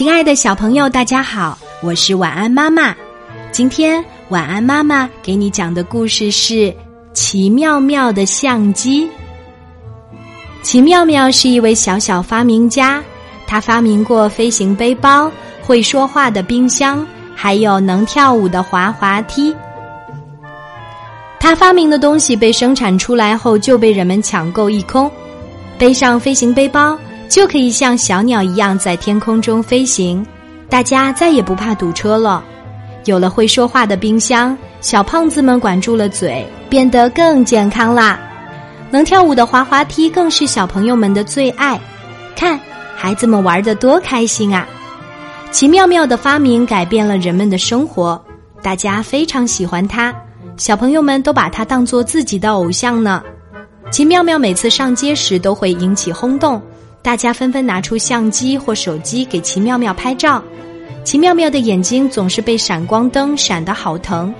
[0.00, 2.96] 亲爱的小朋友，大家好，我是晚安妈妈。
[3.52, 6.54] 今天晚安妈妈给你讲的故事是
[7.12, 9.04] 《奇妙妙的相机》。
[10.62, 13.04] 奇妙妙是一位小小发明家，
[13.46, 17.06] 他发明过飞行背包、会说话的冰箱，
[17.36, 19.54] 还有能跳舞的滑滑梯。
[21.38, 25.10] 他发明的东西被生产出来后就被人们抢购一空，
[25.76, 26.98] 背上飞行背包。
[27.30, 30.26] 就可以像小鸟一样在天空中飞行，
[30.68, 32.42] 大家再也不怕堵车了。
[33.04, 38.18] 有了会说话的冰箱，小胖子们管住了嘴，变得更健康啦。
[38.90, 41.80] 能跳舞的滑滑梯更是小朋友们的最爱，
[42.34, 42.58] 看
[42.96, 44.66] 孩子们玩的多开心啊！
[45.52, 48.20] 奇妙妙的发明改变了人们的生活，
[48.60, 50.12] 大家非常喜欢它，
[50.56, 53.22] 小朋友们都把它当做自己的偶像呢。
[53.92, 56.60] 奇妙妙每次上街时都会引起轰动。
[57.02, 60.42] 大家纷纷拿出相机或手机给奇妙妙拍照，
[61.02, 64.32] 奇妙妙的眼睛总是被闪光灯闪得好疼。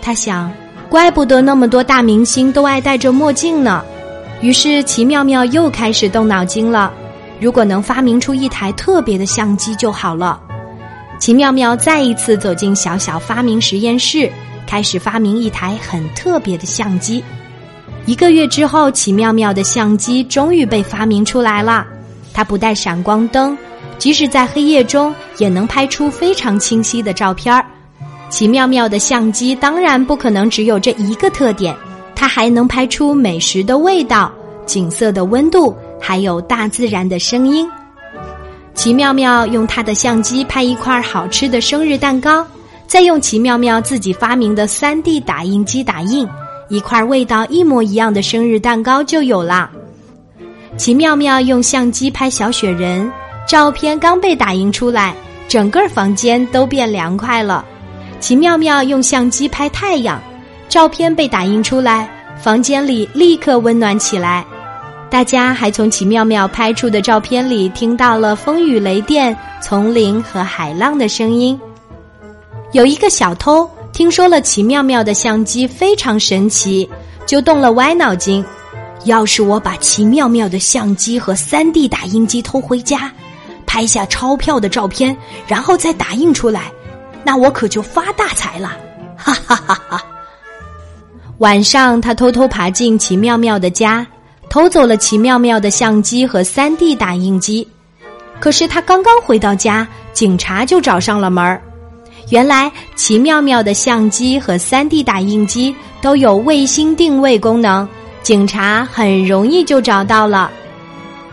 [0.00, 0.52] 他想，
[0.88, 3.82] 怪不得那么多大明星都爱戴着墨镜呢。
[4.40, 6.92] 于是奇妙妙又开始动脑筋了。
[7.40, 10.40] 如果能发明出一台特别的相机就好了。
[11.18, 14.30] 奇妙妙再一次走进小小发明实验室，
[14.66, 17.22] 开始发明一台很特别的相机。
[18.04, 21.84] 一个月之后，奇妙妙的相机终于被发明出来了。
[22.36, 23.56] 它不带闪光灯，
[23.96, 27.64] 即使在黑夜中也能拍出非常清晰的照片儿。
[28.28, 31.74] 奇妙妙的相机当然不可能只有这一个特点，
[32.14, 34.30] 它还能拍出美食的味道、
[34.66, 37.66] 景色的温度，还有大自然的声音。
[38.74, 42.46] 奇妙妙用他的相机拍一块好吃的生日蛋糕，
[42.86, 46.28] 再用奇妙妙自己发明的三 D 打印机打印
[46.68, 49.70] 一块味道一模一样的生日蛋糕就有了。
[50.76, 53.10] 奇妙妙用相机拍小雪人，
[53.48, 55.14] 照片刚被打印出来，
[55.48, 57.64] 整个房间都变凉快了。
[58.20, 60.20] 奇妙妙用相机拍太阳，
[60.68, 64.44] 照片被打印出来，房间里立刻温暖起来。
[65.08, 71.58] 大家还从奇妙妙拍出的照片里听到了风雨雷电、丛林和海浪的声音。
[72.72, 76.88] 有一个小偷听说了奇妙妙的相机非常神奇，
[77.24, 78.44] 就动了歪脑筋。
[79.06, 83.10] 要是我把奇妙妙的相机和三 D 打印机偷回家，
[83.66, 86.70] 拍下钞票的照片，然后再打印出来，
[87.24, 88.76] 那我可就发大财了！
[89.16, 90.04] 哈哈哈哈！
[91.38, 94.06] 晚上，他偷偷爬进奇妙妙的家，
[94.50, 97.66] 偷走了奇妙妙的相机和三 D 打印机。
[98.38, 101.62] 可是他刚刚回到家，警察就找上了门儿。
[102.30, 107.88] 原来，奇妙妙的相机和三 D 打印机都有卫星定位功能。
[108.22, 110.50] 警察很容易就找到了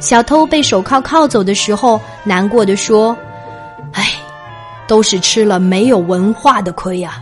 [0.00, 3.16] 小偷，被手铐铐走的时候，难过的说
[3.92, 4.12] ：“哎，
[4.88, 7.20] 都是吃了没有文化的亏呀。”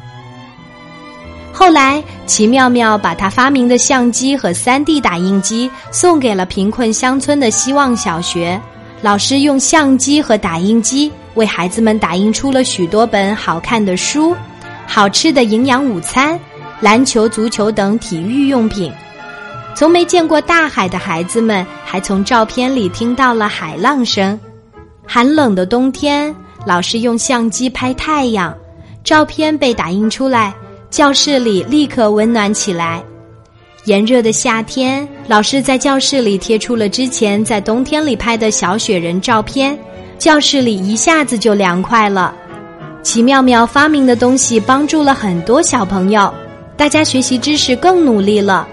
[1.53, 8.59] 后来，奇妙妙把他发明的相机和三 D 打印机送给了贫困乡村的希望小学，
[9.03, 14.37] 老师用相机和打印机为孩子们打印出了许多本好看的书、
[14.87, 16.39] 好吃的营养午餐、
[16.81, 18.93] 篮球、足球等体育用品。
[19.79, 24.37] 从没见过大海的孩子们，还从照片里听到了海浪声。
[25.07, 26.35] 寒冷的冬天，
[26.67, 28.53] 老师用相机拍太阳，
[29.05, 30.53] 照片被打印出来，
[30.91, 33.01] 教室里立刻温暖起来。
[33.85, 39.79] 炎热的夏天，老师在教室里贴出了之前在冬天里拍的小雪人照片，
[40.19, 42.35] 教室里一下子就凉快了。
[43.05, 46.35] 奇妙妙发明的东西帮助了很多小朋友，
[46.77, 48.67] 大家学习知识更努力了。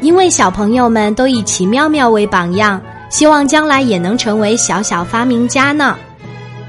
[0.00, 2.80] 因为小朋友们都以奇妙妙为榜样，
[3.10, 5.96] 希望将来也能成为小小发明家呢。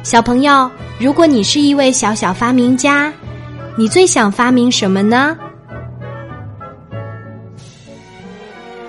[0.03, 0.69] 小朋友，
[0.99, 3.11] 如果你是一位小小发明家，
[3.75, 5.37] 你最想发明什么呢？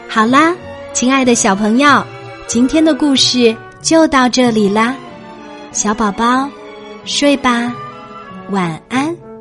[0.09, 0.55] 好啦，
[0.93, 2.05] 亲爱的小朋友，
[2.47, 4.95] 今天的故事就到这里啦，
[5.71, 6.49] 小宝宝，
[7.05, 7.73] 睡吧，
[8.51, 9.32] 晚安。